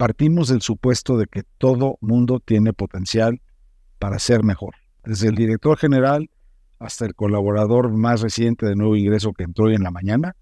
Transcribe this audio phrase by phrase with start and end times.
[0.00, 3.42] partimos del supuesto de que todo mundo tiene potencial
[3.98, 4.76] para ser mejor.
[5.04, 6.30] Desde el director general
[6.78, 10.36] hasta el colaborador más reciente de nuevo ingreso que entró hoy en la mañana,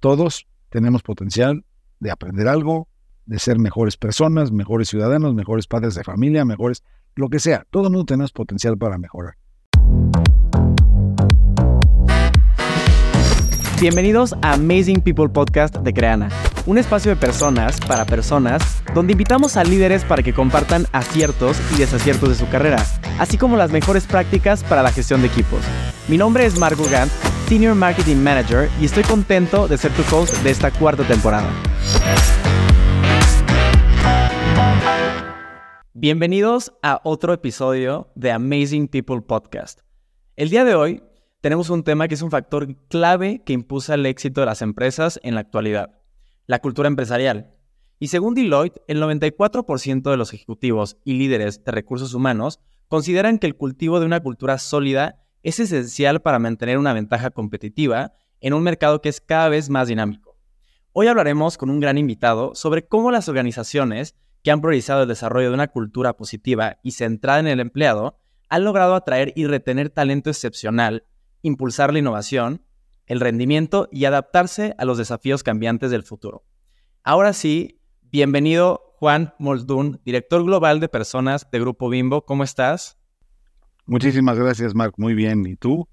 [0.00, 1.64] todos tenemos potencial
[2.00, 2.88] de aprender algo,
[3.26, 6.82] de ser mejores personas, mejores ciudadanos, mejores padres de familia, mejores,
[7.14, 7.64] lo que sea.
[7.70, 9.36] Todo mundo tenemos potencial para mejorar.
[13.80, 16.28] Bienvenidos a Amazing People Podcast de Creana,
[16.66, 21.78] un espacio de personas para personas donde invitamos a líderes para que compartan aciertos y
[21.78, 22.84] desaciertos de su carrera,
[23.18, 25.62] así como las mejores prácticas para la gestión de equipos.
[26.08, 27.10] Mi nombre es Marco Gant,
[27.48, 31.48] Senior Marketing Manager, y estoy contento de ser tu host de esta cuarta temporada.
[35.94, 39.80] Bienvenidos a otro episodio de Amazing People Podcast.
[40.36, 41.02] El día de hoy
[41.40, 45.18] tenemos un tema que es un factor clave que impulsa el éxito de las empresas
[45.22, 45.98] en la actualidad,
[46.46, 47.54] la cultura empresarial.
[47.98, 53.46] Y según Deloitte, el 94% de los ejecutivos y líderes de recursos humanos consideran que
[53.46, 58.62] el cultivo de una cultura sólida es esencial para mantener una ventaja competitiva en un
[58.62, 60.36] mercado que es cada vez más dinámico.
[60.92, 65.48] Hoy hablaremos con un gran invitado sobre cómo las organizaciones que han priorizado el desarrollo
[65.48, 70.28] de una cultura positiva y centrada en el empleado han logrado atraer y retener talento
[70.28, 71.04] excepcional
[71.42, 72.64] impulsar la innovación,
[73.06, 76.44] el rendimiento y adaptarse a los desafíos cambiantes del futuro.
[77.02, 82.24] Ahora sí, bienvenido Juan Moldún, director global de personas de Grupo Bimbo.
[82.24, 82.98] ¿Cómo estás?
[83.86, 84.94] Muchísimas gracias, Mark.
[84.98, 85.46] Muy bien.
[85.46, 85.88] ¿Y tú?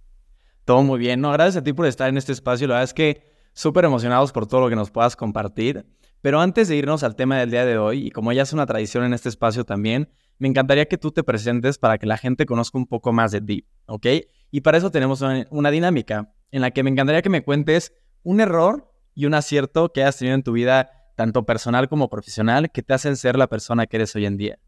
[0.66, 1.22] Todo muy bien.
[1.22, 2.68] No, gracias a ti por estar en este espacio.
[2.68, 5.86] La verdad es que súper emocionados por todo lo que nos puedas compartir.
[6.22, 8.66] Pero antes de irnos al tema del día de hoy, y como ya es una
[8.66, 12.46] tradición en este espacio también, me encantaría que tú te presentes para que la gente
[12.46, 14.06] conozca un poco más de ti, ¿ok?
[14.52, 17.94] Y para eso tenemos una, dinámica en la que me encantaría que me cuentes
[18.24, 22.72] un error y un acierto que has tenido en tu vida, tanto personal como profesional,
[22.72, 24.60] que te hacen ser la persona que eres hoy en día.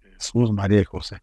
[0.00, 1.22] Jesús María José.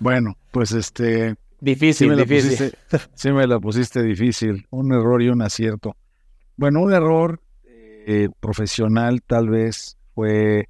[0.00, 1.36] Bueno, pues este...
[1.60, 2.72] Difícil, sí difícil.
[3.14, 4.66] sí me la pusiste difícil.
[4.70, 5.96] Un error y un acierto.
[6.56, 7.40] Bueno, un error
[8.06, 10.68] eh, profesional tal vez fue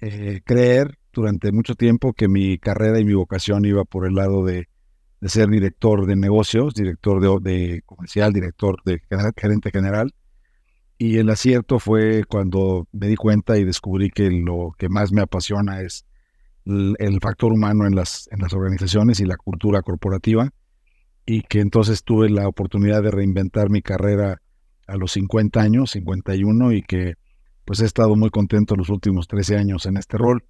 [0.00, 4.44] eh, creer durante mucho tiempo que mi carrera y mi vocación iba por el lado
[4.44, 4.68] de
[5.22, 9.00] ser director de negocios, director de, comercial, director de
[9.36, 10.14] gerente general.
[10.98, 15.22] Y el acierto fue cuando me di cuenta y descubrí que lo que más me
[15.22, 16.06] apasiona es
[16.64, 20.50] el, factor humano en las, en las organizaciones y la cultura corporativa.
[21.26, 24.40] Y que entonces tuve la oportunidad de reinventar mi carrera
[24.86, 27.14] a los 50 años, 51, y que
[27.64, 30.44] pues he estado muy contento los últimos 13 años en este rol.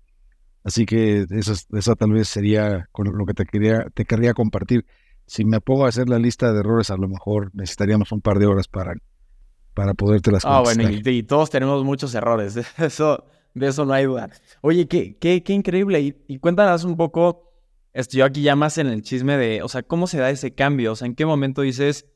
[0.64, 4.86] Así que esa, tal vez sería con lo que te quería, te querría compartir.
[5.26, 8.38] Si me pongo a hacer la lista de errores, a lo mejor necesitaríamos un par
[8.38, 8.94] de horas para,
[9.74, 12.56] para poderte las Ah, bueno, y, todos tenemos muchos errores.
[12.78, 13.24] Eso,
[13.54, 14.30] de eso no hay duda.
[14.60, 16.00] Oye, qué, qué, qué increíble.
[16.26, 17.52] Y, cuéntanos un poco,
[17.92, 20.92] estoy aquí ya más en el chisme de, o sea, ¿cómo se da ese cambio?
[20.92, 22.06] O sea, ¿en qué momento dices,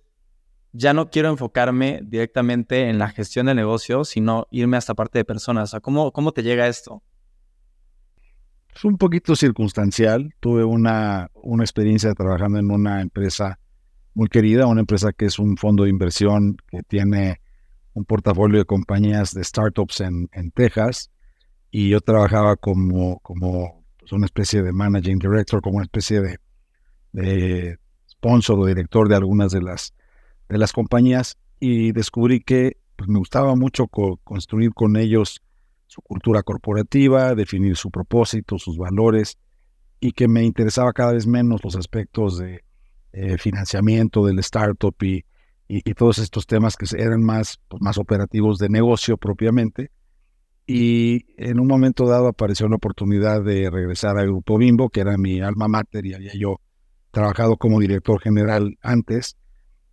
[0.72, 5.18] ya no quiero enfocarme directamente en la gestión de negocios, sino irme a esta parte
[5.18, 5.70] de personas?
[5.70, 7.02] O sea, ¿cómo, cómo te llega esto?
[8.76, 10.34] Es un poquito circunstancial.
[10.38, 13.59] Tuve una, una experiencia trabajando en una empresa
[14.12, 17.41] muy querida, una empresa que es un fondo de inversión que tiene
[17.94, 21.10] un portafolio de compañías de startups en, en Texas.
[21.70, 26.38] Y yo trabajaba como, como pues, una especie de managing director, como una especie de,
[27.12, 27.78] de
[28.10, 29.94] sponsor o director de algunas de las,
[30.50, 31.38] de las compañías.
[31.59, 35.41] Y descubrí que pues, me gustaba mucho construir con ellos
[35.96, 39.38] su cultura corporativa, definir su propósito, sus valores,
[39.98, 42.64] y que me interesaba cada vez menos los aspectos de
[43.12, 45.24] eh, financiamiento del startup y,
[45.68, 49.90] y, todos estos temas que eran más, pues, más operativos de negocio propiamente.
[50.66, 55.16] Y en un momento dado apareció la oportunidad de regresar al Grupo Bimbo, que era
[55.16, 56.60] mi alma mater y había yo
[57.10, 59.38] trabajado como director general antes.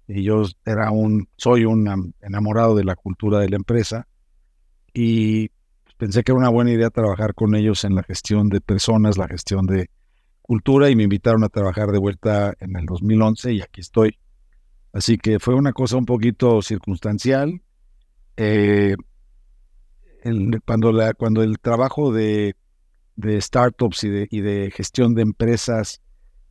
[0.06, 4.08] Y yo era un, soy un enamorado de la cultura de la empresa.
[4.94, 5.50] Y
[5.98, 9.28] pensé que era una buena idea trabajar con ellos en la gestión de personas, la
[9.28, 9.90] gestión de
[10.42, 14.19] cultura y me invitaron a trabajar de vuelta en el 2011 y aquí estoy.
[14.92, 17.62] Así que fue una cosa un poquito circunstancial.
[18.38, 18.95] Eh,
[20.66, 22.56] cuando, la, cuando el trabajo de,
[23.18, 26.01] startups y de, y de, gestión de empresas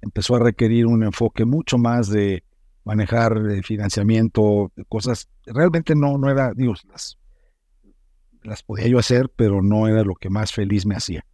[0.00, 2.44] empezó a requerir un enfoque mucho más de
[2.85, 7.19] manejar financiamiento, cosas, realmente no, no era, digo, las
[8.44, 11.25] las podía yo hacer, pero no era lo que más feliz me hacía.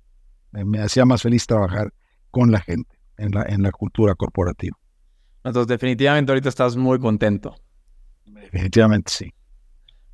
[0.52, 1.92] Me, hacía más feliz trabajar
[2.30, 4.76] con la gente, en la, en la cultura corporativa.
[5.44, 7.54] Entonces, definitivamente ahorita estás muy contento.
[8.24, 9.32] Definitivamente sí.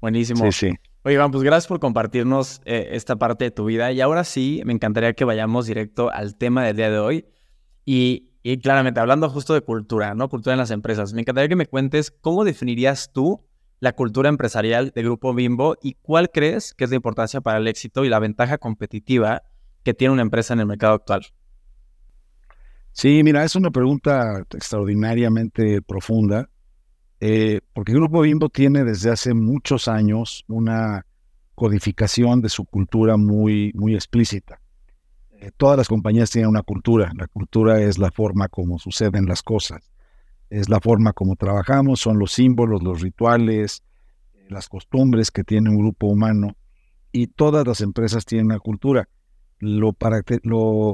[0.01, 0.51] Buenísimo.
[0.51, 0.75] Sí, sí.
[1.03, 3.93] Oye, Iván, pues gracias por compartirnos eh, esta parte de tu vida.
[3.93, 7.27] Y ahora sí, me encantaría que vayamos directo al tema del día de hoy.
[7.85, 10.29] Y, y claramente, hablando justo de cultura, ¿no?
[10.29, 11.13] Cultura en las empresas.
[11.13, 13.45] Me encantaría que me cuentes cómo definirías tú
[13.85, 17.69] la cultura empresarial de Grupo Bimbo y cuál crees que es la importancia para el
[17.69, 19.43] éxito y la ventaja competitiva
[19.83, 21.27] que tiene una empresa en el mercado actual.
[22.93, 26.49] Sí, mira, es una pregunta extraordinariamente profunda
[27.21, 31.05] eh, porque Grupo Bimbo tiene desde hace muchos años una
[31.55, 34.61] codificación de su cultura muy, muy explícita.
[35.33, 37.13] Eh, todas las compañías tienen una cultura.
[37.15, 39.93] La cultura es la forma como suceden las cosas,
[40.51, 43.83] es la forma como trabajamos, son los símbolos, los rituales,
[44.35, 46.57] eh, las costumbres que tiene un grupo humano
[47.13, 49.09] y todas las empresas tienen una cultura.
[49.61, 49.95] Lo,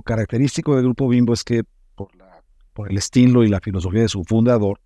[0.05, 1.62] característico del Grupo Bimbo es que
[1.94, 4.81] por, la, por el estilo y la filosofía de su fundador,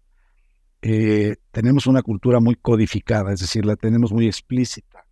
[0.81, 5.06] eh, tenemos una cultura muy codificada, es decir, la tenemos muy explícita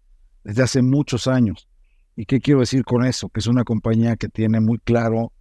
[0.44, 1.68] desde hace muchos años.
[2.14, 3.28] ¿Y qué quiero decir con eso?
[3.30, 5.32] Que es una compañía que tiene muy claro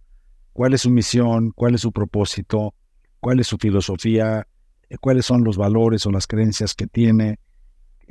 [0.52, 2.74] cuál es su misión, cuál es su propósito,
[3.22, 4.48] cuál es su filosofía,
[4.90, 7.38] eh, cuáles son los valores o las creencias que tiene,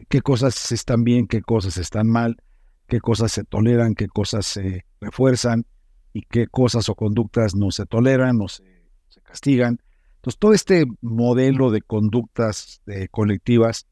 [0.08, 2.38] qué cosas están bien, qué cosas están mal,
[2.88, 5.66] qué cosas se toleran, qué cosas se refuerzan
[6.14, 8.64] y qué cosas o conductas no se toleran o se
[9.24, 9.82] castigan.
[10.16, 12.82] Entonces, todo este modelo de conductas
[13.12, 13.86] colectivas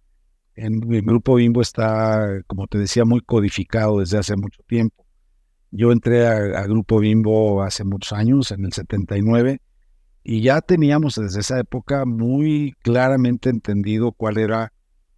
[0.55, 5.05] en el Grupo Bimbo está, como te decía, muy codificado desde hace mucho tiempo.
[5.71, 9.59] Yo entré a, Grupo Bimbo hace muchos años, en el 79,
[10.23, 14.73] y ya teníamos desde esa época muy claramente entendido cuál era,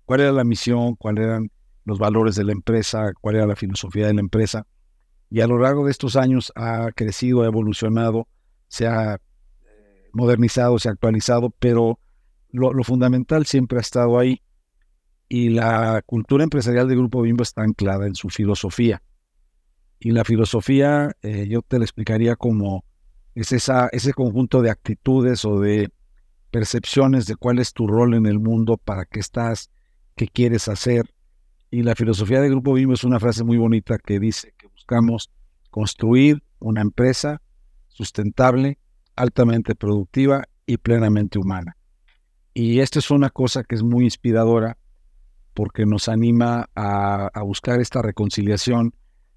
[0.05, 1.51] cuál era la misión, cuáles eran
[1.85, 4.67] los valores de la empresa, cuál era la filosofía de la empresa.
[5.29, 8.27] Y a lo largo de estos años ha crecido, ha evolucionado,
[8.67, 9.19] se ha
[10.13, 11.99] modernizado, se ha actualizado, pero
[12.49, 14.41] lo, fundamental siempre ha estado ahí.
[15.29, 19.01] Y la cultura empresarial del Grupo Bimbo está anclada en su filosofía.
[19.99, 22.83] Y la filosofía, eh, yo te la explicaría como
[23.35, 25.89] es esa, ese conjunto de actitudes o de
[26.51, 29.69] percepciones de cuál es tu rol en el mundo, para qué estás,
[30.15, 31.13] qué quieres hacer.
[31.69, 35.31] Y la filosofía del Grupo Bimbo es una frase muy bonita que dice que buscamos
[35.69, 37.41] construir una empresa
[37.87, 38.77] sustentable
[39.15, 41.77] altamente productiva y plenamente humana.
[42.53, 44.77] Y esta es una cosa que es muy inspiradora
[45.53, 48.93] porque nos anima a, buscar esta reconciliación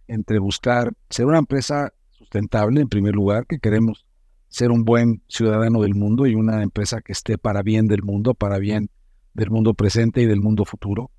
[0.07, 1.93] entre buscar ser una empresa
[2.35, 4.07] sustentable en primer lugar, que queremos
[4.49, 8.35] ser un buen ciudadano del mundo y una empresa que esté para bien del mundo,
[8.35, 8.91] para bien
[9.35, 11.11] del mundo presente y del mundo futuro.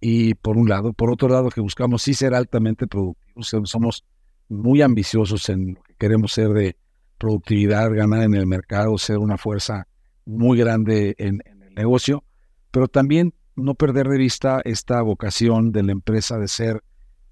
[0.00, 4.04] Y por un lado, por otro lado, que buscamos sí ser altamente productivos, somos
[4.48, 6.76] muy ambiciosos en lo que queremos ser de
[7.16, 9.86] productividad, ganar en el mercado, ser una fuerza
[10.26, 12.22] muy grande en, el negocio,
[12.70, 16.82] pero también no perder de vista esta vocación de la empresa de ser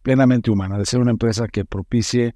[0.02, 2.34] plenamente humana, de ser una empresa que propicie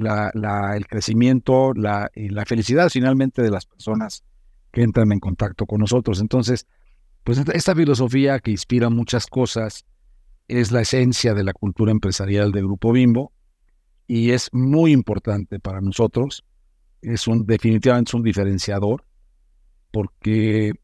[0.00, 4.24] el crecimiento la, y la felicidad finalmente de las personas
[4.72, 6.20] que entran en contacto con nosotros.
[6.20, 6.66] Entonces,
[7.24, 9.84] pues esta filosofía que inspira muchas cosas
[10.48, 13.32] es la esencia de la cultura empresarial del Grupo Bimbo
[14.06, 16.44] y es muy importante para nosotros
[17.02, 19.04] es un, definitivamente es un diferenciador
[19.92, 20.74] porque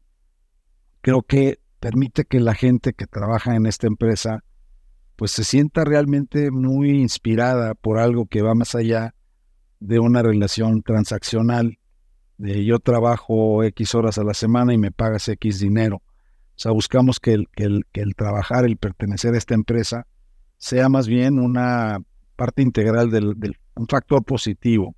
[1.01, 4.43] creo que permite que la gente que trabaja en esta empresa
[5.17, 9.15] pues se sienta realmente muy inspirada por algo que va más allá
[9.79, 11.79] de una relación transaccional
[12.37, 15.97] de yo trabajo X horas a la semana y me pagas X dinero.
[15.97, 20.05] O sea, buscamos que el, que el, que el trabajar, el pertenecer a esta empresa
[20.57, 21.99] sea más bien una
[22.35, 24.95] parte integral del, del un factor positivo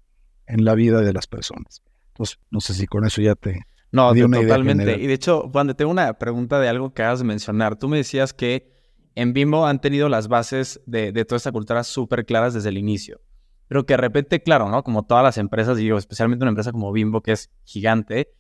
[0.47, 1.81] en la vida de las personas.
[2.09, 3.61] Entonces, no sé si con eso ya te...
[3.91, 5.01] No, totalmente.
[5.01, 7.77] y de hecho, Juan, tengo una pregunta de algo que acabas de mencionar.
[7.77, 8.78] Tú me decías que
[9.19, 13.19] en Bimbo han tenido las bases de, toda esta cultura súper claras desde el inicio.
[13.67, 14.81] Pero que de repente, claro, ¿no?
[14.81, 18.31] Como todas las empresas, digo, especialmente una empresa como Bimbo, que es gigante,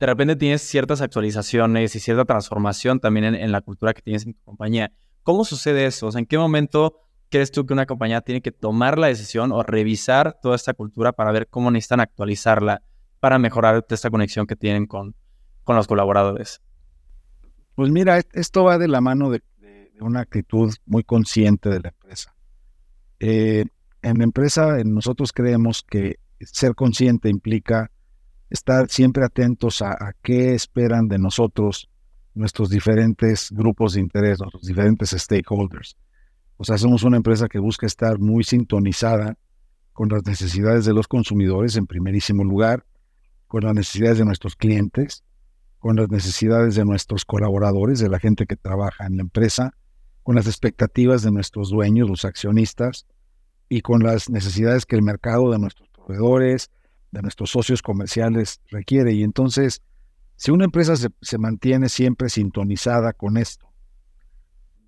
[0.00, 4.34] de repente tienes ciertas actualizaciones y cierta transformación también en, la cultura que tienes en
[4.34, 4.92] tu compañía.
[5.22, 6.10] ¿Cómo sucede eso?
[6.18, 6.96] ¿en qué momento
[7.30, 11.12] crees tú que una compañía tiene que tomar la decisión o revisar toda esta cultura
[11.12, 12.82] para ver cómo necesitan actualizarla
[13.20, 15.14] para mejorar esta conexión que tienen con,
[15.62, 16.60] con los colaboradores?
[17.74, 19.42] Pues mira, esto va de la mano de,
[20.04, 22.34] una actitud muy consciente de la empresa.
[23.20, 23.64] Eh,
[24.02, 27.90] en la empresa, nosotros creemos que ser consciente implica
[28.50, 31.88] estar siempre atentos a, a, qué esperan de nosotros
[32.34, 35.96] nuestros diferentes grupos de interés, nuestros diferentes stakeholders.
[36.56, 39.36] O sea, somos una empresa que busca estar muy sintonizada
[39.92, 42.84] con las necesidades de los consumidores en primerísimo lugar,
[43.46, 45.24] con las necesidades de nuestros clientes,
[45.78, 49.74] con las necesidades de nuestros colaboradores, de la gente que trabaja en la empresa,
[50.24, 53.06] con las expectativas de nuestros dueños, los accionistas,
[53.68, 56.70] y con las necesidades que el mercado de nuestros proveedores,
[57.12, 59.12] de nuestros socios comerciales requiere.
[59.12, 59.82] Y entonces,
[60.36, 63.68] si una empresa se, mantiene siempre sintonizada con esto,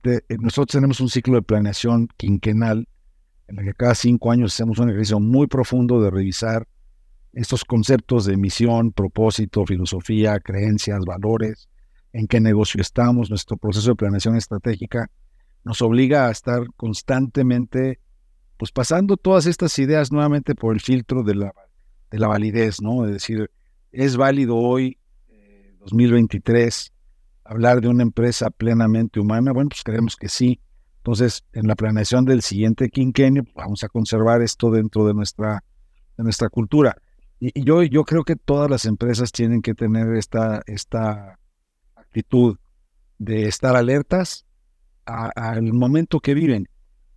[0.04, 2.88] eh, nosotros tenemos un ciclo de planeación quinquenal
[3.48, 6.66] en el que cada cinco años hacemos un ejercicio muy profundo de revisar
[7.32, 11.68] estos conceptos de misión, propósito, filosofía, creencias, valores,
[12.12, 15.10] en qué negocio estamos, nuestro proceso de planeación estratégica
[15.66, 17.98] nos obliga a estar constantemente,
[18.56, 21.52] pues pasando todas estas ideas nuevamente por el filtro de la,
[22.08, 23.04] de la validez, ¿no?
[23.04, 23.50] Es decir,
[23.90, 24.96] ¿es válido hoy,
[25.80, 26.92] 2023, eh,
[27.42, 29.50] hablar de una empresa plenamente humana?
[29.52, 30.60] Bueno, pues creemos que sí.
[30.98, 35.64] Entonces, en la planeación del siguiente quinquenio, pues, vamos a conservar esto dentro de nuestra,
[36.16, 36.96] de nuestra cultura.
[37.40, 41.40] Y, yo, yo creo que todas las empresas tienen que tener esta, esta
[41.96, 42.56] actitud
[43.18, 44.45] de estar alertas
[45.06, 46.68] al momento que viven,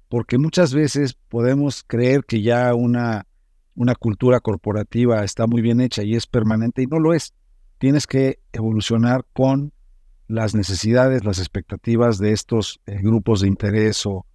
[0.08, 3.27] porque muchas veces podemos creer que ya una,
[3.75, 7.34] una cultura corporativa está muy bien hecha y es permanente y no lo es.
[7.77, 9.74] Tienes que evolucionar con
[10.27, 14.25] las necesidades, las expectativas de estos eh, grupos de interés o,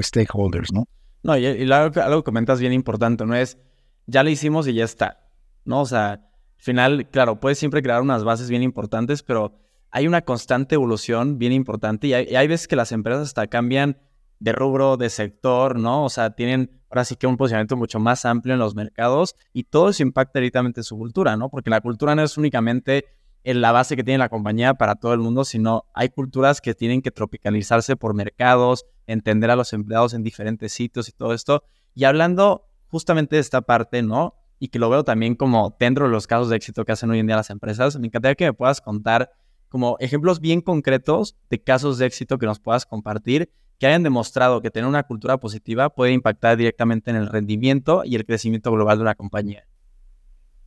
[0.00, 0.88] stakeholders, ¿no?
[1.22, 3.58] No, y, algo, algo que comentas bien importante, no es
[4.06, 5.28] ya lo hicimos y ya está,
[5.64, 5.80] ¿no?
[5.80, 6.20] O sea, al
[6.56, 9.58] final, claro, puedes siempre crear unas bases bien importantes, pero
[9.90, 13.98] hay una constante evolución bien importante y hay, veces que las empresas hasta cambian
[14.38, 16.04] de rubro, de sector, ¿no?
[16.04, 19.64] O sea, tienen ahora sí que un posicionamiento mucho más amplio en los mercados y
[19.64, 21.48] todo eso impacta directamente en su cultura, ¿no?
[21.48, 23.06] Porque la cultura no es únicamente
[23.44, 26.74] en la base que tiene la compañía para todo el mundo, sino hay culturas que
[26.74, 31.62] tienen que tropicalizarse por mercados, entender a los empleados en diferentes sitios y todo esto.
[31.94, 34.34] Y hablando justamente de esta parte, ¿no?
[34.58, 37.20] Y que lo veo también como dentro de los casos de éxito que hacen hoy
[37.20, 39.30] en día las empresas, me encantaría que me puedas contar
[39.68, 44.62] como ejemplos bien concretos de casos de éxito que nos puedas compartir que hayan demostrado
[44.62, 48.98] que tener una cultura positiva puede impactar directamente en el rendimiento y el crecimiento global
[48.98, 49.66] de una compañía.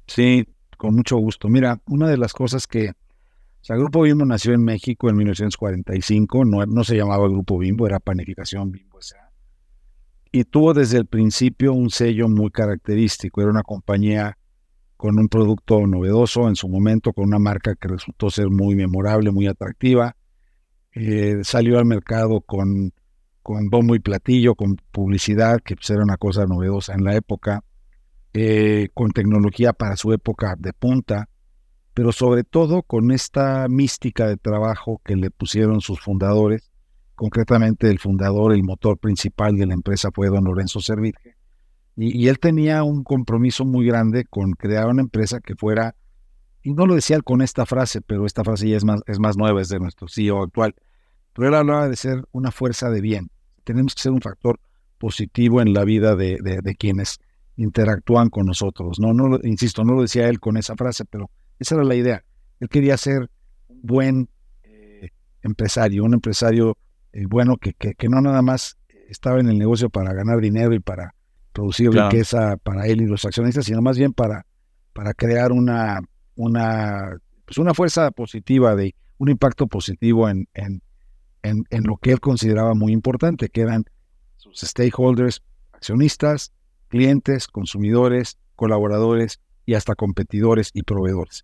[0.07, 1.49] Sí, con mucho gusto.
[1.49, 2.89] Mira, una de las cosas que...
[2.89, 7.99] O sea, Grupo Bimbo nació en México en 1945, no, se llamaba Grupo Bimbo, era
[7.99, 9.31] Panificación Bimbo S.A.
[10.31, 14.37] Y tuvo desde el principio un sello muy característico, era una compañía
[14.99, 19.31] con un producto novedoso en su momento, con una marca que resultó ser muy memorable,
[19.31, 20.17] muy atractiva.
[20.91, 22.91] Eh, salió al mercado con,
[23.41, 27.63] con bombo y platillo, con publicidad, que pues, era una cosa novedosa en la época,
[28.33, 31.29] eh, con tecnología para su época de punta,
[31.93, 36.73] pero sobre todo con esta mística de trabajo que le pusieron sus fundadores,
[37.15, 41.38] concretamente el fundador, el motor principal de la empresa fue don Lorenzo Servirge,
[42.01, 45.95] y, él tenía un compromiso muy grande con crear una empresa que fuera,
[46.63, 49.19] y no lo decía él con esta frase, pero esta frase ya es más, es
[49.19, 50.75] más nueva, es de nuestro CEO actual,
[51.33, 53.29] pero él hablaba de ser una fuerza de bien.
[53.63, 54.59] Tenemos que ser un factor
[54.97, 57.19] positivo en la vida de, de, quienes
[57.55, 58.99] interactúan con nosotros.
[58.99, 61.29] No, no, insisto, no lo decía él con esa frase, pero
[61.59, 62.23] esa era la idea.
[62.59, 63.29] Él quería ser
[63.67, 64.29] un buen
[64.63, 65.09] eh,
[65.41, 66.77] empresario, un empresario
[67.13, 68.77] eh, bueno que, que, no nada más
[69.09, 71.15] estaba en el negocio para ganar dinero y para
[71.59, 74.45] producir riqueza para él y los accionistas, sino más bien para,
[74.93, 75.99] para crear una,
[76.35, 80.81] una, pues una fuerza positiva, de un impacto positivo en, en,
[81.43, 83.83] en, lo que él consideraba muy importante, que eran
[84.37, 86.53] sus stakeholders, accionistas,
[86.87, 91.43] clientes, consumidores, colaboradores y hasta competidores y proveedores.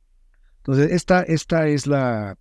[0.59, 2.37] Entonces, esta, esta es la,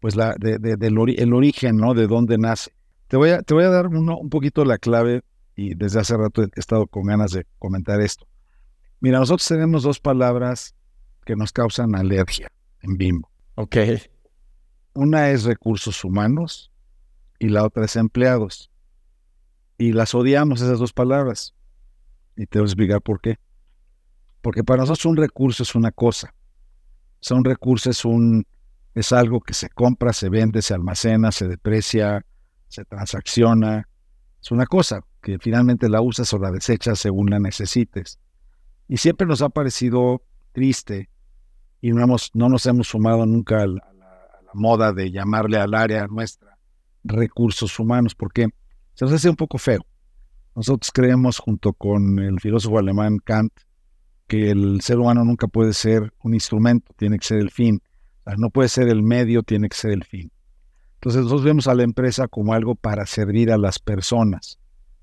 [0.00, 1.94] pues la, de, del el origen, ¿no?
[1.94, 2.72] De dónde nace.
[3.06, 5.22] Te voy a, te voy a dar uno, un poquito la clave
[5.60, 8.26] y desde hace rato he estado con ganas de comentar esto.
[9.00, 10.74] Mira, nosotros tenemos dos palabras
[11.26, 12.50] que nos causan alergia
[12.80, 13.30] en Bimbo.
[13.56, 13.76] Ok.
[14.94, 16.72] Una es recursos humanos
[17.38, 18.70] y la otra es empleados.
[19.76, 21.54] Y las odiamos esas dos palabras.
[22.36, 23.36] Y te voy a explicar por qué.
[24.40, 26.34] Porque para nosotros un recurso es una cosa.
[27.16, 28.46] O sea, un recurso es, un,
[28.94, 32.24] es algo que se compra, se vende, se almacena, se deprecia,
[32.68, 33.86] se transacciona.
[34.40, 38.18] Es una cosa que finalmente la usas o la desechas según la necesites.
[38.88, 40.22] Y siempre nos ha parecido
[40.52, 41.10] triste
[41.80, 43.90] y no, hemos, no nos hemos sumado nunca a la,
[44.52, 46.58] moda de llamarle al área nuestra
[47.04, 48.48] recursos humanos, porque
[48.94, 49.86] se nos hace un poco feo.
[50.54, 53.52] Nosotros creemos, junto con el filósofo alemán Kant,
[54.26, 57.82] que el ser humano nunca puede ser un instrumento, tiene que ser el fin.
[58.36, 60.30] no puede ser el medio, tiene que ser el fin.
[60.94, 64.59] Entonces nosotros vemos a la empresa como algo para servir a las personas.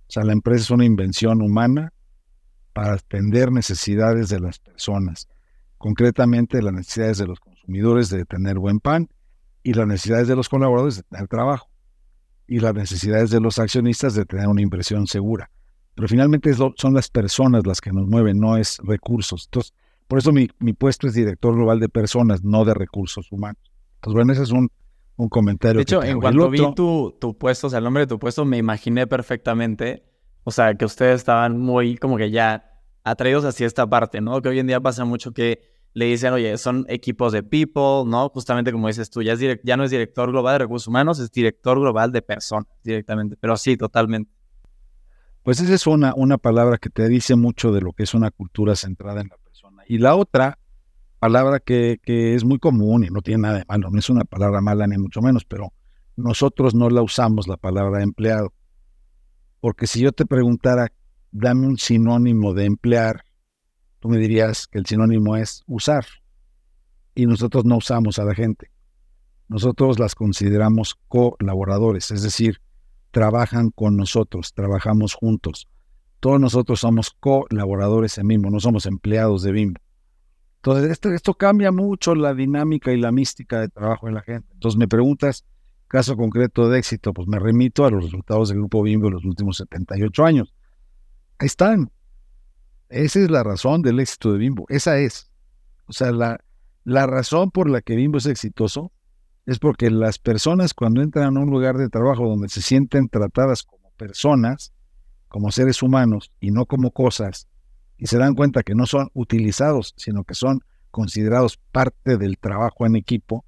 [0.07, 1.93] O sea, la empresa es una invención humana
[2.73, 5.27] para atender necesidades de las personas,
[5.77, 9.09] concretamente las necesidades de los consumidores de tener buen pan
[9.63, 11.69] y las necesidades de los colaboradores de tener trabajo.
[12.49, 15.51] y las necesidades de los accionistas de tener una inversión segura.
[15.95, 19.47] Pero finalmente son las personas las que nos mueven, no es recursos.
[19.47, 19.73] Entonces,
[20.07, 23.61] por eso mi, puesto es director global de personas, no de recursos humanos.
[23.95, 24.69] Entonces, bueno, ese es un,
[25.29, 25.77] comentario.
[25.77, 28.45] De hecho, en cuanto vi tu, tu puesto, o sea, el nombre de tu puesto,
[28.45, 30.03] me imaginé perfectamente,
[30.43, 34.41] o sea, que ustedes estaban muy como que ya atraídos hacia esta parte, ¿no?
[34.41, 35.61] Que hoy en día pasa mucho que
[35.93, 38.29] le dicen, oye, son equipos de people, ¿no?
[38.29, 41.31] Justamente como dices tú, ya, es ya no es director global de recursos humanos, es
[41.31, 44.31] director global de personas directamente, pero sí, totalmente.
[45.41, 48.29] Pues esa es una, una palabra que te dice mucho de lo que es una
[48.29, 49.83] cultura centrada en la persona.
[49.87, 50.59] Y la otra
[51.19, 54.23] palabra que, que es muy común y no tiene nada de malo, no es una
[54.23, 55.73] palabra mala ni mucho menos, pero
[56.15, 58.53] nosotros no la usamos la palabra empleado.
[59.59, 60.91] Porque si yo te preguntara,
[61.31, 63.23] dame un sinónimo de emplear,
[63.99, 66.05] tú me dirías que el sinónimo es usar.
[67.15, 68.71] Y nosotros no usamos a la gente.
[69.47, 72.61] Nosotros las consideramos colaboradores, es decir,
[73.11, 75.67] trabajan con nosotros, trabajamos juntos.
[76.19, 79.79] Todos nosotros somos colaboradores en Bimbo, no somos empleados de Bimbo.
[80.67, 84.49] Entonces, esto, cambia mucho la dinámica y la mística de trabajo de la gente.
[84.51, 85.45] Entonces, me preguntas,
[85.87, 89.23] caso concreto de éxito, pues me remito a los resultados del Grupo Bimbo en los
[89.23, 90.53] últimos 78 años.
[91.39, 91.89] Ahí están.
[92.89, 94.65] Esa es la razón del éxito de Bimbo.
[94.67, 95.31] Esa es.
[95.85, 96.43] O sea, la,
[96.83, 98.91] la razón por la que Bimbo es exitoso
[99.45, 103.63] es porque las personas cuando entran a un lugar de trabajo donde se sienten tratadas
[103.63, 104.73] como personas,
[105.29, 107.47] como seres humanos y no como cosas,
[107.97, 110.61] y se dan cuenta que no son utilizados, sino que son
[110.91, 113.45] considerados parte del trabajo en equipo,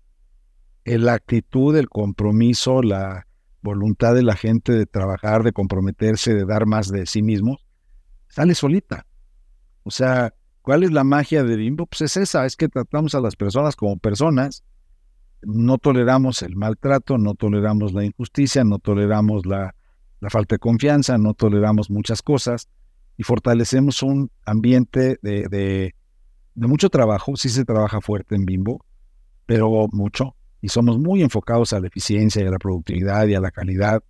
[0.86, 3.27] la actitud, el compromiso, la
[3.62, 7.65] voluntad de la gente de trabajar, de comprometerse, de dar más de sí mismos,
[8.27, 9.06] sale solita.
[9.84, 11.86] O sea, ¿cuál es la magia de Bimbo?
[11.86, 14.63] Pues es esa, es que tratamos a las personas como personas,
[15.41, 19.75] no toleramos el maltrato, no toleramos la injusticia, no toleramos la,
[20.29, 22.68] falta de confianza, no toleramos muchas cosas
[23.19, 25.93] y fortalecemos un ambiente de,
[26.55, 28.85] mucho trabajo, sí se trabaja fuerte en Bimbo,
[29.46, 33.41] pero mucho, y somos muy enfocados a la eficiencia y a la productividad y a
[33.41, 34.01] la calidad,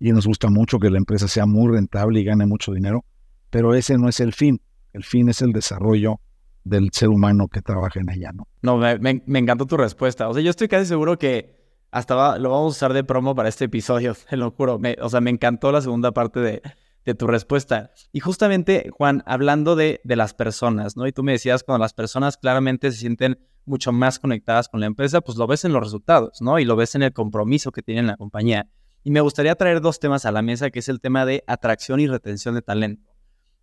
[0.00, 3.04] y nos gusta mucho que la empresa sea muy rentable y gane mucho dinero,
[3.50, 4.62] pero ese no es el fin.
[4.94, 6.20] El fin es el desarrollo
[6.64, 8.48] del ser humano que trabaja en ella, ¿no?
[8.62, 10.26] No, me, encantó tu respuesta.
[10.26, 11.54] O sea, yo estoy casi seguro que
[11.90, 14.80] hasta lo vamos a usar de promo para este episodio, te lo juro.
[15.02, 16.62] o sea, me encantó la segunda parte de,
[17.04, 17.90] de tu respuesta.
[18.12, 21.06] Y justamente, Juan, hablando de, de, las personas, ¿no?
[21.06, 24.86] Y tú me decías, cuando las personas claramente se sienten mucho más conectadas con la
[24.86, 26.58] empresa, pues lo ves en los resultados, ¿no?
[26.58, 28.68] Y lo ves en el compromiso que tiene la compañía.
[29.02, 32.00] Y me gustaría traer dos temas a la mesa, que es el tema de atracción
[32.00, 33.14] y retención de talento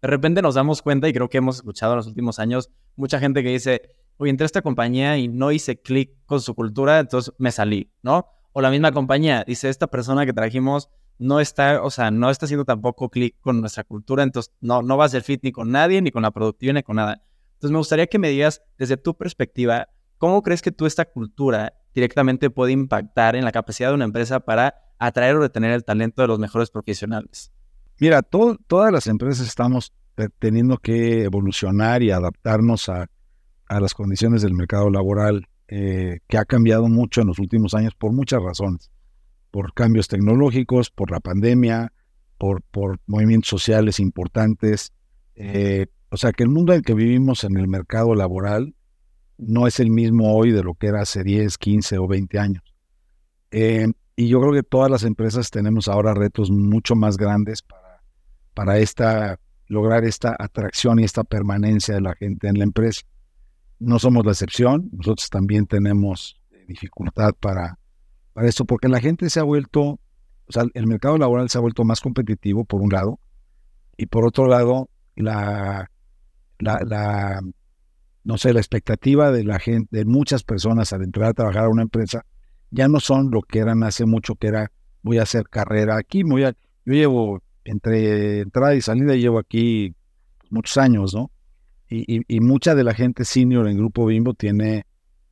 [0.01, 3.19] de repente nos damos cuenta, y creo que hemos escuchado en los últimos años, mucha
[3.19, 3.81] gente que dice,
[4.17, 7.91] oye, entré a esta compañía y no hice clic con su cultura, entonces me salí,
[8.01, 8.25] ¿no?
[8.51, 10.89] O la misma compañía dice, esta persona que trajimos
[11.21, 14.97] no está, o sea, no está haciendo tampoco clic con nuestra cultura, entonces no, no
[14.97, 17.21] va a ser fit ni con nadie, ni con la productiva, ni con nada.
[17.53, 21.73] Entonces me gustaría que me digas, desde tu perspectiva, ¿cómo crees que tú esta cultura
[21.93, 26.23] directamente puede impactar en la capacidad de una empresa para atraer o retener el talento
[26.23, 27.51] de los mejores profesionales?
[27.99, 29.93] Mira, todas las empresas estamos
[30.39, 33.07] teniendo que evolucionar y adaptarnos a,
[33.69, 38.11] las condiciones del mercado laboral, eh, que ha cambiado mucho en los últimos años por
[38.11, 38.91] muchas razones,
[39.51, 41.93] por cambios tecnológicos, por la pandemia,
[42.37, 44.93] por, por movimientos sociales importantes.
[45.35, 48.73] Eh, o sea, que el mundo en que vivimos en el mercado laboral
[49.37, 52.63] no es el mismo hoy de lo que era hace 10, 15 o 20 años.
[53.51, 57.81] Eh, y yo creo que todas las empresas tenemos ahora retos mucho más grandes para
[58.53, 63.01] para esta, lograr esta atracción y esta permanencia de la gente en la empresa.
[63.79, 67.79] No somos la excepción, nosotros también tenemos dificultad para,
[68.33, 71.61] para esto, porque la gente se ha vuelto, o sea, el mercado laboral se ha
[71.61, 73.19] vuelto más competitivo, por un lado,
[73.97, 75.89] y por otro lado, la,
[76.59, 77.41] la,
[78.23, 81.69] no sé, la expectativa de la gente, de muchas personas al entrar a trabajar a
[81.69, 82.25] una empresa,
[82.69, 84.71] ya no son lo que eran hace mucho, que era
[85.03, 89.95] voy a hacer carrera aquí, voy a, yo llevo entre entrada y salida llevo aquí
[90.49, 91.31] muchos años, ¿no?
[91.93, 94.85] Y, mucha de la gente senior en Grupo Bimbo tiene,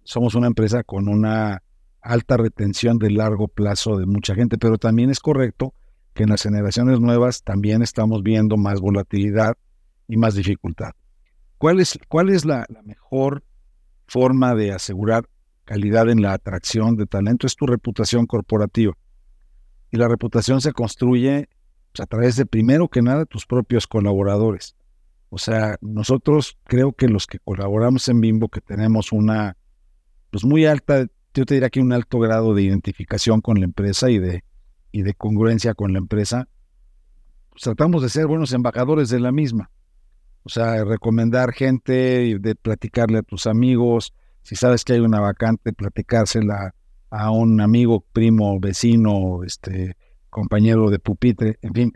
[0.04, 1.64] somos una empresa con una
[2.02, 5.74] alta retención de largo plazo de mucha gente, pero también es correcto
[6.14, 9.58] que en las generaciones nuevas también estamos viendo más volatilidad
[10.08, 10.92] y más dificultad.
[11.58, 13.44] ¿Cuál es, cuál es la, mejor
[14.08, 15.30] forma de asegurar
[15.66, 17.46] calidad en la atracción de talento?
[17.46, 18.98] Es tu reputación corporativa.
[19.92, 21.50] Y la reputación se construye
[22.00, 24.76] a través de primero que nada tus propios colaboradores.
[25.30, 29.58] O sea, nosotros creo que los que colaboramos en Bimbo, que tenemos una,
[30.32, 34.10] pues muy alta, yo te diría que un alto grado de identificación con la empresa
[34.10, 34.44] y de,
[34.92, 36.48] y de congruencia con la empresa,
[37.52, 39.70] pues tratamos de ser buenos embajadores de la misma.
[40.44, 45.74] O sea, recomendar gente, de platicarle a tus amigos, si sabes que hay una vacante,
[45.74, 46.74] platicársela
[47.12, 49.96] a un amigo, primo, vecino, este,
[50.30, 51.94] compañero de pupitre, en fin.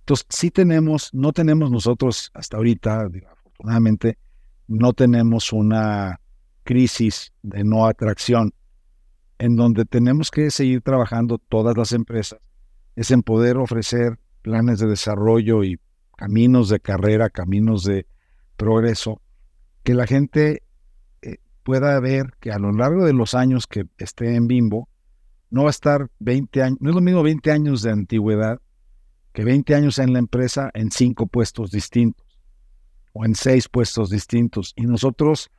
[0.00, 4.18] Entonces, sí tenemos, no tenemos nosotros hasta ahorita, afortunadamente,
[4.68, 6.20] no tenemos una
[6.62, 8.52] crisis de no atracción
[9.38, 12.40] en donde tenemos que seguir trabajando todas las empresas,
[12.94, 15.78] es en poder ofrecer planes de desarrollo y
[16.16, 18.06] caminos de carrera, caminos de
[18.56, 19.20] progreso,
[19.82, 20.62] que la gente
[21.22, 24.88] eh, pueda ver que a lo largo de los años que esté en Bimbo,
[25.50, 28.60] no va a estar 20 años, no es lo mismo 20 años de antigüedad
[29.32, 32.26] que 20 años en la empresa en cinco puestos distintos
[33.12, 34.72] o en seis puestos distintos.
[34.76, 35.50] Y nosotros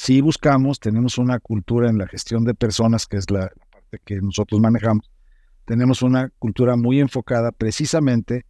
[0.00, 4.16] sí buscamos, tenemos una cultura en la gestión de personas, que es la, parte que
[4.22, 5.10] nosotros manejamos,
[5.66, 8.46] tenemos una cultura muy enfocada precisamente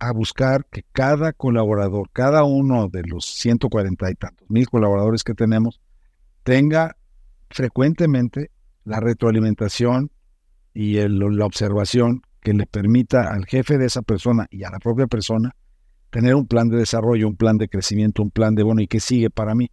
[0.00, 5.34] a buscar que cada colaborador, cada uno de los 140 y tantos mil colaboradores que
[5.34, 5.80] tenemos,
[6.42, 6.96] tenga
[7.48, 8.50] frecuentemente
[8.82, 10.10] la retroalimentación
[10.74, 15.06] y la observación que le permita al jefe de esa persona y a la propia
[15.06, 15.54] persona
[16.10, 18.98] tener un plan de desarrollo, un plan de crecimiento, un plan de, bueno, ¿y qué
[18.98, 19.70] sigue para mí?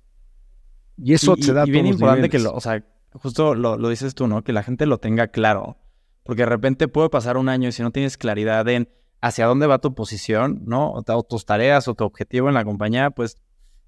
[1.02, 2.84] Y eso se da y bien importante que lo, o sea,
[3.14, 4.44] justo lo, lo, dices tú, ¿no?
[4.44, 5.78] Que la gente lo tenga claro.
[6.24, 8.90] Porque de repente puede pasar un año y si no tienes claridad en
[9.22, 10.92] hacia dónde va tu posición, ¿no?
[10.92, 13.38] O, tus tareas o tu objetivo en la compañía, pues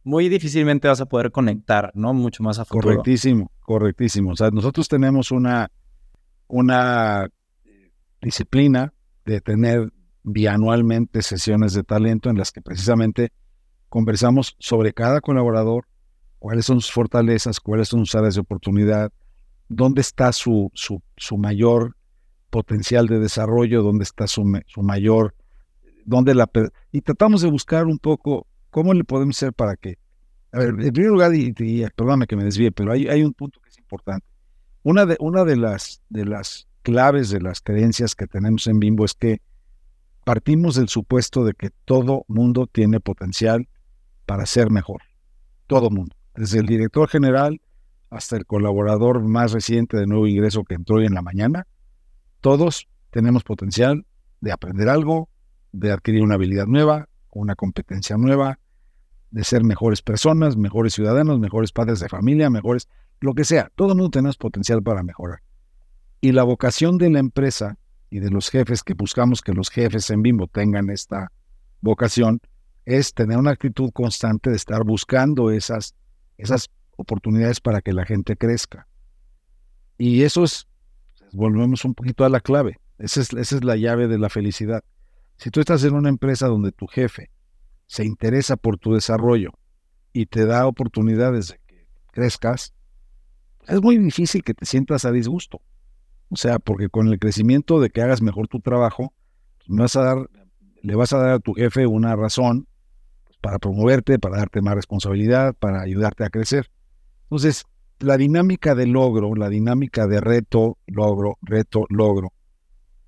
[0.04, 2.14] muy difícilmente vas a poder conectar, ¿no?
[2.14, 2.88] Mucho más a futuro.
[2.88, 4.32] Correctísimo, correctísimo.
[4.32, 5.72] O sea, nosotros tenemos una,
[6.48, 7.30] una
[8.22, 8.94] disciplina
[9.26, 9.92] de tener
[10.24, 13.32] bianualmente sesiones de talento en las que precisamente
[13.90, 15.86] conversamos sobre cada colaborador,
[16.42, 19.14] cuáles son sus fortalezas, cuáles son sus áreas de oportunidad,
[19.70, 21.96] dónde está su, su, su mayor
[22.50, 25.36] potencial de desarrollo, dónde está su, su mayor,
[26.04, 26.50] dónde la...
[26.92, 30.00] Y tratamos de buscar un poco cómo le podemos hacer para que...
[30.52, 31.54] A ver, en primer lugar, y,
[31.96, 34.26] perdóname que me desvíe, pero hay, hay un punto que es importante.
[34.82, 39.06] Una de, una de, las, de las claves de las creencias que tenemos en Bimbo
[39.06, 39.44] es que
[40.26, 43.70] partimos del supuesto de que todo mundo tiene potencial
[44.26, 45.04] para ser mejor.
[45.68, 47.62] Todo mundo desde el director general
[48.10, 51.68] hasta el colaborador más reciente de nuevo ingreso que entró hoy en la mañana,
[52.42, 54.06] todos tenemos potencial
[54.42, 55.30] de aprender algo,
[55.72, 58.60] de adquirir una habilidad nueva, una competencia nueva,
[59.30, 62.90] de ser mejores personas, mejores ciudadanos, mejores padres de familia, mejores,
[63.22, 63.72] lo que sea.
[63.76, 65.42] Todo el mundo tenemos potencial para mejorar.
[66.20, 67.78] Y la vocación de la empresa
[68.10, 71.32] y de los jefes, que buscamos que los jefes en Bimbo tengan esta
[71.80, 72.42] vocación,
[72.86, 75.96] es tener una actitud constante de estar buscando esas
[76.42, 78.88] esas oportunidades para que la gente crezca.
[79.98, 80.68] Y eso es,
[81.32, 84.84] volvemos un poquito a la clave, esa es, esa es la llave de la felicidad.
[85.38, 87.30] Si tú estás en una empresa donde tu jefe
[87.88, 89.52] se interesa por tu desarrollo
[90.14, 92.74] y te da oportunidades de que crezcas,
[93.68, 95.62] es muy difícil que te sientas a disgusto.
[96.30, 99.14] O sea, porque con el crecimiento de que hagas mejor tu trabajo,
[99.66, 100.30] pues, vas a dar,
[100.82, 102.68] le vas a dar a tu jefe una razón
[103.42, 106.70] para promoverte, para darte más responsabilidad, para ayudarte a crecer.
[107.24, 107.66] Entonces,
[108.00, 112.34] la dinámica de logro, la dinámica de reto, logro, reto, logro,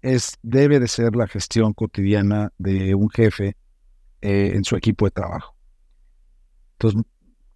[0.02, 3.56] es, debe de ser la gestión cotidiana de un jefe
[4.22, 5.56] eh, en su equipo de trabajo.
[6.74, 7.02] Entonces,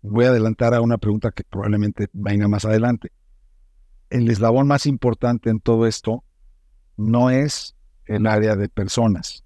[0.01, 3.11] voy a adelantar a una pregunta que probablemente venga más adelante.
[4.09, 6.23] El eslabón más importante en todo esto
[6.95, 9.43] no es el área de personas,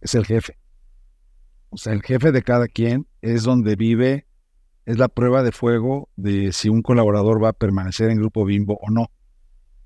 [0.00, 0.58] es el jefe.
[1.76, 4.26] O sea, el jefe de cada quien es donde vive,
[4.86, 8.78] es la prueba de fuego de si un colaborador va a permanecer en Grupo Bimbo
[8.80, 9.10] o no.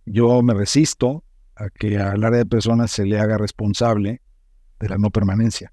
[0.07, 1.25] Yo me resisto
[1.57, 4.23] a que al área de personas se le haga responsable
[4.79, 5.73] de la no permanencia.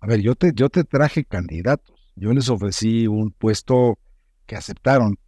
[0.00, 3.98] A ver, yo te, yo te traje candidatos, yo les ofrecí un puesto
[4.44, 5.18] que aceptaron.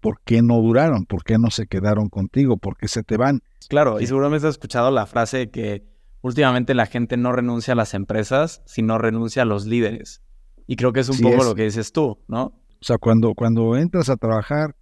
[0.00, 1.06] ¿Por qué no duraron?
[1.06, 2.56] ¿Por qué no se quedaron contigo?
[2.56, 3.40] ¿Por qué se te van?
[3.68, 5.84] Claro, y seguramente has escuchado la frase que
[6.26, 10.22] últimamente la gente no renuncia a las empresas, sino renuncia a los líderes.
[10.66, 12.46] Y creo que es un poco lo que dices tú, ¿no?
[12.46, 14.74] O sea, cuando, cuando entras a trabajar,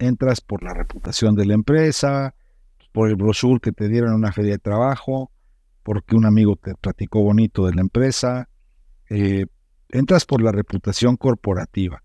[0.00, 2.34] entras por la reputación de la empresa,
[2.90, 5.30] por el brochure que te dieron en una feria de trabajo,
[5.84, 8.48] porque un amigo te platicó bonito de la empresa,
[9.08, 9.46] eh,
[9.90, 12.02] entras por la reputación corporativa.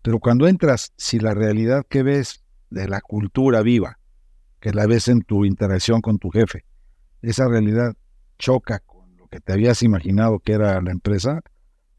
[0.00, 3.98] Pero cuando entras, si la realidad que ves de la cultura viva,
[4.60, 6.64] que la ves en tu interacción con tu jefe,
[7.20, 7.94] esa realidad
[8.38, 11.40] choca con lo que te habías imaginado que era la empresa,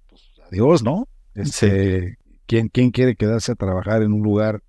[0.07, 1.07] pues adiós, ¿no?
[1.35, 4.61] Este, ¿quién, ¿Quién quiere quedarse a trabajar en un lugar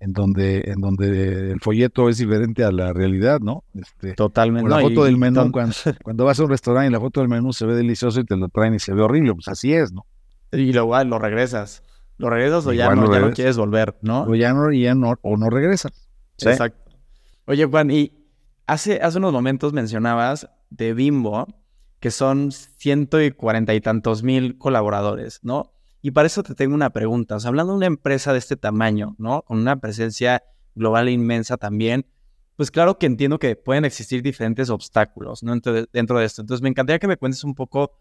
[0.00, 3.64] en donde, en donde el folleto es diferente a la realidad, ¿no?
[3.74, 4.68] Este, Totalmente.
[4.68, 5.52] la foto del menú,
[6.02, 8.36] cuando, vas a un restaurante y la foto del menú se ve delicioso y te
[8.36, 10.06] lo traen y se ve horrible, pues así es, ¿no?
[10.52, 11.82] Y luego lo regresas.
[12.16, 14.24] Lo regresas o ya, no, ya no quieres volver, ¿no?
[14.24, 15.92] O ya no, ya no, o no regresas.
[16.38, 16.92] Exacto.
[17.46, 18.12] Oye, Juan, y
[18.66, 21.46] hace, hace unos momentos mencionabas de Bimbo,
[22.00, 25.72] que son ciento y cuarenta y tantos mil colaboradores, ¿no?
[26.02, 27.36] Y para eso te tengo una pregunta.
[27.36, 29.42] O sea, hablando de una empresa de este tamaño, ¿no?
[29.42, 30.42] Con una presencia
[30.74, 32.06] global inmensa también,
[32.56, 35.52] pues claro que entiendo que pueden existir diferentes obstáculos, ¿no?
[35.52, 36.40] Dentro de, dentro de esto.
[36.40, 37.92] Entonces, me encantaría que me cuentes un poco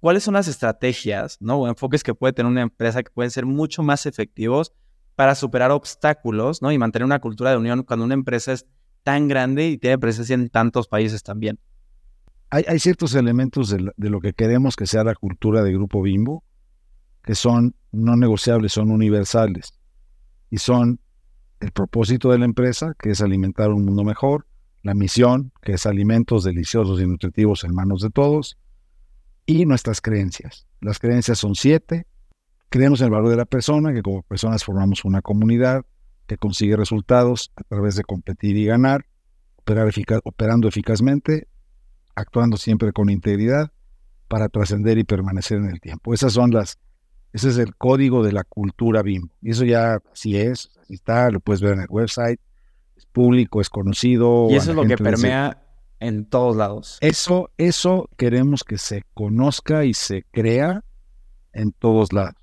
[0.00, 1.56] cuáles son las estrategias, ¿no?
[1.56, 4.72] O enfoques que puede tener una empresa que pueden ser mucho más efectivos
[5.16, 6.70] para superar obstáculos, ¿no?
[6.70, 8.66] Y mantener una cultura de unión cuando una empresa es
[9.02, 11.58] tan grande y tiene presencia en tantos países también.
[12.50, 16.44] Hay, ciertos elementos de, lo que queremos que sea la cultura de Grupo Bimbo
[17.22, 19.74] que son no negociables, son universales
[20.48, 20.98] y son
[21.60, 24.46] el propósito de la empresa, que es alimentar un mundo mejor,
[24.82, 28.56] la misión, que es alimentos deliciosos y nutritivos en manos de todos,
[29.44, 30.66] y nuestras creencias.
[30.80, 32.06] Las creencias son siete.
[32.70, 35.84] Creemos en el valor de la persona, que como personas formamos una comunidad
[36.26, 39.04] que consigue resultados a través de competir y ganar,
[40.24, 41.48] operando eficazmente,
[42.18, 43.70] actuando siempre con integridad
[44.28, 46.12] para trascender y permanecer en el tiempo.
[46.12, 46.78] Esas son las
[47.32, 49.28] ese es el código de la cultura BIM.
[49.42, 52.40] Y eso ya así es, así está, lo puedes ver en el website,
[52.96, 54.48] es público, es conocido.
[54.50, 55.62] Y eso es lo que permea
[56.00, 56.98] en todos lados.
[57.00, 60.84] Eso, eso queremos que se conozca y se crea
[61.52, 62.34] en todos lados.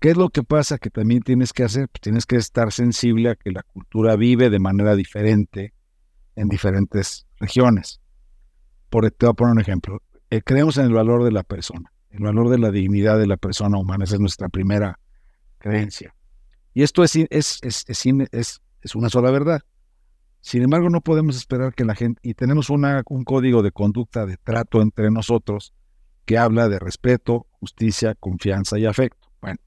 [0.00, 1.88] ¿Qué es lo que pasa que también tienes que hacer?
[1.88, 5.74] Pues tienes que estar sensible a que la cultura vive de manera diferente
[6.36, 8.00] en diferentes regiones.
[8.90, 10.02] Por, te voy a poner un ejemplo.
[10.30, 13.36] Eh, creemos en el valor de la persona el valor de la dignidad de la
[13.36, 14.04] persona humana.
[14.04, 14.98] Esa es nuestra primera
[15.58, 16.14] creencia.
[16.74, 19.62] Y esto es, es, es, es, una sola verdad.
[20.40, 24.24] Sin embargo, no podemos esperar que la gente, y tenemos una, un código de conducta
[24.26, 25.74] de trato entre nosotros
[26.24, 29.28] que habla de respeto, justicia, confianza y afecto.
[29.40, 29.58] Bueno,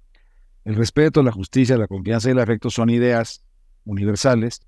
[0.63, 3.43] el respeto, la justicia, la confianza y el afecto son ideas
[3.83, 4.61] universales,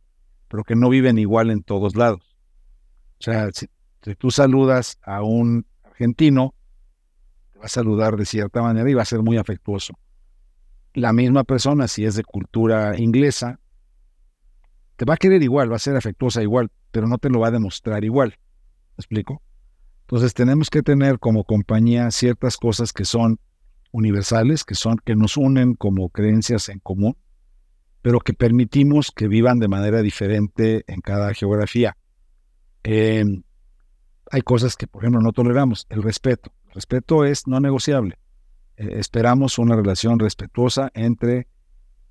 [0.49, 2.35] pero que no viven igual en todos lados.
[3.19, 3.67] O sea, si
[4.17, 6.53] tú saludas a un argentino,
[7.57, 9.97] va a saludar de cierta manera y va a ser muy afectuoso.
[10.93, 13.59] La misma persona, si es de cultura inglesa,
[14.95, 17.47] te va a querer igual, va a ser afectuosa igual, pero no te lo va
[17.47, 18.37] a demostrar igual.
[18.97, 19.41] ¿Me explico?
[20.01, 23.39] Entonces tenemos que tener como compañía ciertas cosas que son
[23.91, 27.15] universales, que son que nos unen como creencias en común,
[28.01, 31.95] pero que permitimos que vivan de manera diferente en cada geografía.
[32.83, 33.43] Em,
[34.33, 35.85] hay cosas que, por ejemplo, no toleramos.
[35.89, 36.51] El respeto.
[36.73, 38.17] Respeto es no negociable.
[38.77, 41.47] Eh, esperamos una relación respetuosa entre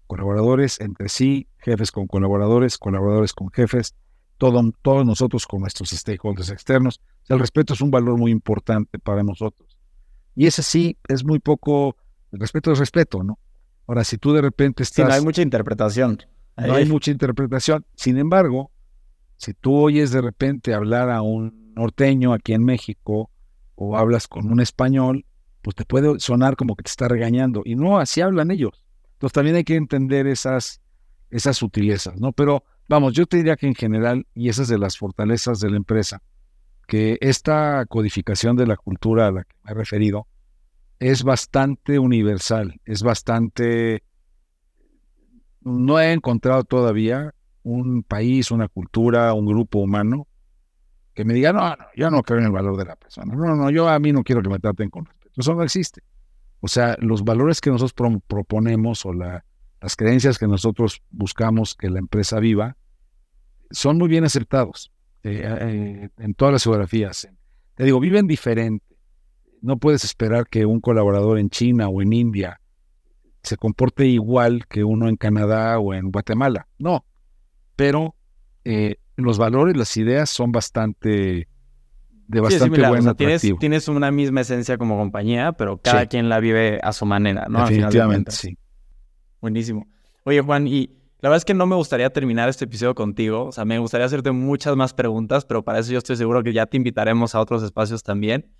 [0.07, 3.97] colaboradores, entre sí, jefes con colaboradores, colaboradores con jefes,
[4.39, 7.01] todo, todos nosotros con nuestros stakeholders externos.
[7.29, 9.77] el respeto es un valor muy importante para nosotros.
[10.37, 11.97] Y ese sí es muy poco,
[12.31, 13.41] el respeto es respeto, ¿no?
[13.89, 15.07] Ahora, si tú de repente estás...
[15.07, 16.23] Sí, no hay mucha interpretación.
[16.57, 17.85] No hay mucha interpretación.
[17.97, 18.71] Sin embargo,
[19.39, 23.31] si tú oyes de repente hablar a un norteño aquí en México
[23.75, 25.25] o hablas con un español,
[25.63, 27.63] pues te puede sonar como que te está regañando.
[27.65, 28.85] Y no, así hablan ellos.
[29.15, 30.81] Entonces también hay que entender esas,
[31.31, 32.33] esas sutilezas, ¿no?
[32.33, 35.77] Pero vamos, yo te diría que en general, y esas de las fortalezas de la
[35.77, 36.23] empresa,
[36.87, 40.27] que esta codificación de la cultura a la que me he referido
[40.99, 44.03] es bastante universal, es bastante...
[45.61, 50.27] No he encontrado todavía un país, una cultura, un grupo humano
[51.15, 53.35] que me diga, no, no, yo no creo en el valor de la persona.
[53.35, 55.41] No, no, yo a mí no quiero que me traten con respeto.
[55.41, 56.03] Eso no existe.
[56.61, 59.45] O sea, los valores que nosotros proponemos o la,
[59.81, 62.77] las creencias que nosotros buscamos que la empresa viva
[63.71, 64.93] son muy bien aceptados
[65.25, 67.29] eh, eh, en todas las geografías.
[67.75, 68.85] Te digo, viven diferente.
[69.61, 72.61] No puedes esperar que un colaborador en China o en India
[73.43, 76.69] se comporte igual que uno en Canadá o en Guatemala.
[76.79, 77.05] No,
[77.75, 78.15] pero
[78.65, 81.49] eh, los valores, las ideas son bastante
[82.29, 86.93] de bastante buen tienes, una misma esencia como compañía, pero cada quien la vive a
[86.93, 87.67] su manera, ¿no?
[87.67, 88.57] Definitivamente, sí.
[89.41, 89.87] Buenísimo.
[90.25, 90.91] Oye, Juan, y
[91.23, 93.47] la verdad es que no me gustaría terminar este episodio contigo.
[93.47, 96.53] O sea, me gustaría hacerte muchas más preguntas, pero para eso yo estoy seguro que
[96.53, 98.51] ya te invitaremos a otros espacios también.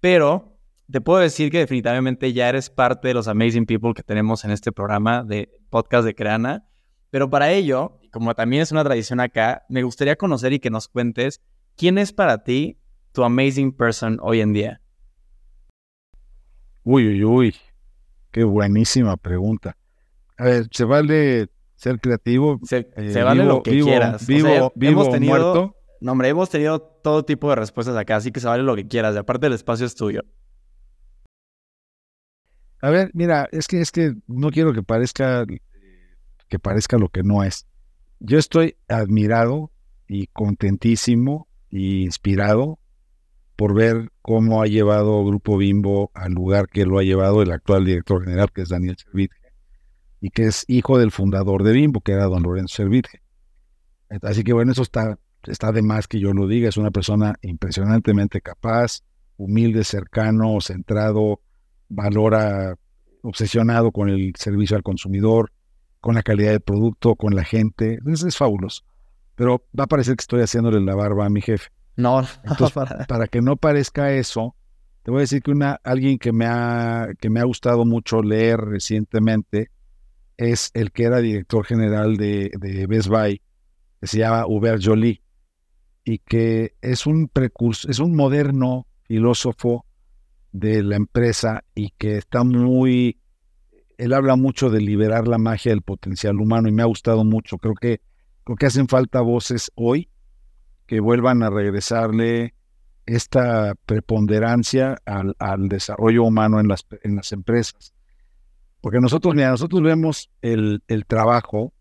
[0.00, 0.58] Pero
[0.90, 4.50] te puedo decir que definitivamente ya eres parte de los amazing people que tenemos en
[4.50, 6.66] este programa de podcast de Creana.
[7.12, 10.88] Pero para ello, como también es una tradición acá, me gustaría conocer y que nos
[10.88, 11.42] cuentes
[11.76, 12.78] quién es para ti
[13.12, 14.80] tu amazing person hoy en día.
[16.84, 17.56] Uy, uy, uy.
[18.30, 19.76] Qué buenísima pregunta.
[20.38, 22.58] A ver, se vale, ser creativo.
[22.62, 24.26] Se, eh, vale lo que quieras.
[24.26, 25.76] Vivo, vivo, tenido, muerto.
[26.00, 28.88] No, hombre, hemos tenido todo tipo de respuestas acá, así que se vale lo que
[28.88, 29.14] quieras.
[29.14, 30.22] Y aparte el espacio es tuyo.
[32.80, 35.44] A ver, mira, es que es que no quiero que parezca
[36.52, 37.66] que parezca lo que no es.
[38.20, 39.72] Yo estoy admirado
[40.06, 42.78] y contentísimo y inspirado
[43.56, 47.86] por ver cómo ha llevado Grupo Bimbo al lugar que lo ha llevado el actual
[47.86, 49.38] director general, que es Daniel Servitje,
[50.20, 53.22] y que es hijo del fundador de Bimbo, que era don Lorenzo Servitje.
[54.20, 56.68] Así que bueno, eso está, está de más que yo lo diga.
[56.68, 59.00] Es una persona impresionantemente capaz,
[59.38, 61.40] humilde, cercano, centrado,
[61.88, 62.76] valora,
[63.22, 65.50] obsesionado con el servicio al consumidor,
[66.02, 68.00] con la calidad del producto, con la gente.
[68.12, 68.82] Es fabuloso.
[69.36, 71.70] Pero va a parecer que estoy haciéndole la barba a mi jefe.
[71.96, 72.22] No,
[73.08, 73.28] para...
[73.28, 74.56] que no parezca eso,
[75.04, 78.20] te voy a decir que una, alguien que me, ha, que me ha gustado mucho
[78.20, 79.70] leer recientemente
[80.36, 83.40] es el que era director general de, de Best Buy,
[84.00, 85.22] que se llama Hubert Joly,
[86.04, 89.86] y que es un precursor, es un moderno filósofo
[90.50, 93.18] de la empresa y que está muy,
[94.02, 97.58] él habla mucho de liberar la magia del potencial humano y me ha gustado mucho.
[97.58, 98.00] Creo que,
[98.42, 100.10] creo que hacen falta voces hoy
[100.86, 102.52] que vuelvan a regresarle
[103.06, 107.94] esta preponderancia al, desarrollo humano en las, en las empresas.
[108.80, 111.72] Porque nosotros, mira, nosotros vemos el, el trabajo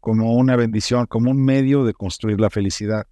[0.00, 3.06] como una bendición, como un medio de construir la felicidad.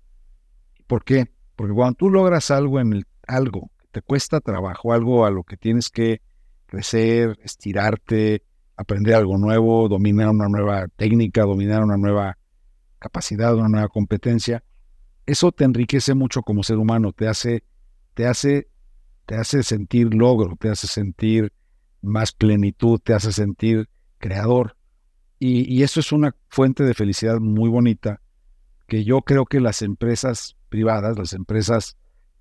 [0.88, 1.31] ¿Por qué?
[1.55, 5.44] Porque cuando tú logras algo en el, algo que te cuesta trabajo, algo a lo
[5.44, 6.20] que tienes que
[6.66, 8.42] crecer, estirarte,
[8.76, 12.38] aprender algo nuevo, dominar una nueva técnica, dominar una nueva
[12.98, 14.62] capacidad, una nueva competencia,
[15.26, 17.64] eso te enriquece mucho como ser humano, te hace,
[18.14, 18.68] te hace,
[19.26, 21.52] te hace sentir logro, te hace sentir
[22.00, 24.76] más plenitud, te hace sentir creador.
[25.38, 28.20] Y, y eso es una fuente de felicidad muy bonita
[28.87, 31.96] que yo creo que las empresas privadas, las empresas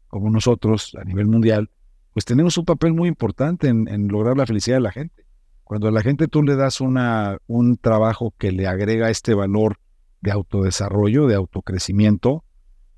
[0.07, 1.71] como nosotros a nivel mundial,
[2.15, 5.25] pues tenemos un papel muy importante en, lograr la felicidad de la gente.
[5.65, 9.79] Cuando a la gente tú le das una, un trabajo que le agrega este valor
[10.21, 12.45] de autodesarrollo, de autocrecimiento,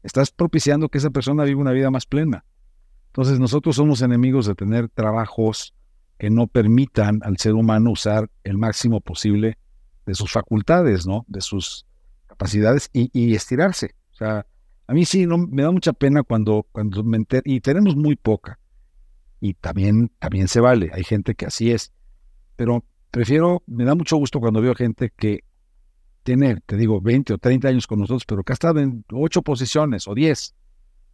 [0.03, 2.45] estás propiciando que esa persona viva una vida más plena.
[3.07, 5.73] Entonces nosotros somos enemigos de tener trabajos
[6.19, 9.57] que no permitan al ser humano usar el máximo posible
[10.05, 11.25] de sus facultades, ¿no?
[11.27, 11.87] De sus
[12.27, 13.95] capacidades y, estirarse.
[14.11, 14.45] O sea,
[14.85, 18.59] a mí sí no, me da mucha pena cuando, cuando me y tenemos muy poca,
[19.39, 21.91] y también, también se vale, hay gente que así es,
[22.55, 25.43] pero prefiero, me da mucho gusto cuando veo gente que
[26.23, 29.41] tiene, te digo, 20 o 30 años con nosotros, pero que ha estado en 8
[29.43, 30.55] posiciones o 10,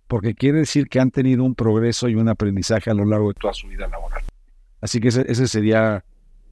[0.08, 3.36] porque quiere decir que han tenido un progreso y un aprendizaje a lo largo de
[3.36, 4.24] toda su vida laboral.
[4.82, 6.04] Así que ese, sería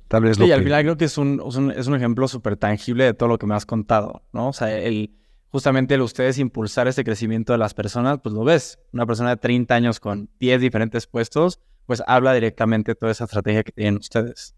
[0.07, 1.41] tal vez lo y al final creo que es un,
[1.75, 4.49] es un, ejemplo súper tangible de todo lo que me has contado, ¿no?
[4.49, 5.11] O sea, el,
[5.51, 8.79] justamente el ustedes impulsar ese crecimiento de las personas, pues lo ves.
[8.93, 13.25] Una persona de 30 años con 10 diferentes puestos, pues habla directamente de toda esa
[13.25, 14.55] estrategia que tienen ustedes.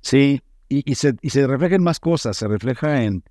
[0.00, 3.24] Sí, y, se, y se refleja en más cosas, se refleja en,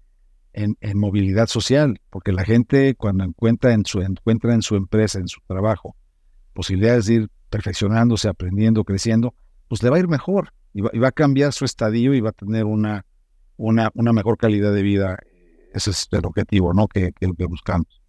[0.53, 5.27] en, movilidad social, porque la gente cuando encuentra en, su, encuentra en su empresa, en
[5.27, 5.95] su trabajo,
[6.53, 9.35] posibilidades de ir perfeccionándose, aprendiendo, creciendo,
[9.67, 12.33] pues le va a ir mejor y va, a cambiar su estadio y va a
[12.33, 13.05] tener una,
[13.55, 15.17] una, una mejor calidad de vida.
[15.77, 16.87] Ese es el objetivo, ¿no?
[16.87, 18.01] Que, que, que buscamos.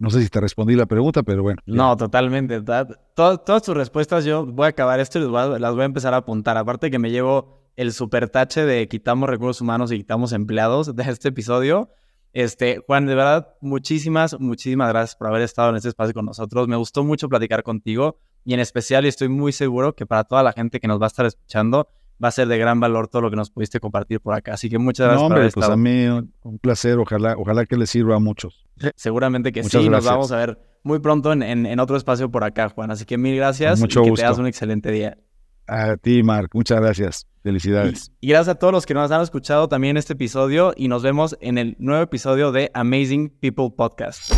[0.00, 1.60] No sé si te respondí la pregunta, pero bueno.
[1.66, 2.62] No, totalmente.
[2.62, 6.56] todas tus respuestas, yo voy a acabar esto y las voy a empezar a apuntar.
[6.56, 11.02] Aparte que me llevo el super tache de quitamos recursos humanos y quitamos empleados de
[11.02, 11.90] este episodio.
[12.32, 16.66] Este, Juan, de verdad, muchísimas, muchísimas gracias por haber estado en este espacio con nosotros.
[16.66, 20.42] Me gustó mucho platicar contigo y en especial, y estoy muy seguro que para toda
[20.42, 21.88] la gente que nos va a estar escuchando,
[22.22, 24.54] va a ser de gran valor todo lo que nos pudiste compartir por acá.
[24.54, 25.20] Así que muchas gracias.
[25.20, 26.98] No, hombre, pues a mí un placer.
[26.98, 28.66] Ojalá, ojalá que les sirva a muchos.
[28.96, 29.88] Seguramente que sí.
[29.88, 32.90] Nos vamos a ver muy pronto en, en, otro espacio por acá, Juan.
[32.90, 34.22] Así que mil gracias mucho y que gusto.
[34.22, 35.18] tengas un excelente día.
[35.66, 36.50] A ti, Mark.
[36.54, 37.26] Muchas gracias.
[37.42, 38.12] Felicidades.
[38.20, 41.36] Y, gracias a todos los que nos han escuchado también este episodio y nos vemos
[41.40, 44.32] en el nuevo episodio de Amazing People Podcast.